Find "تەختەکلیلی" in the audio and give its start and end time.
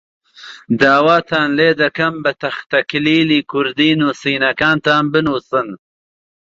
2.41-3.39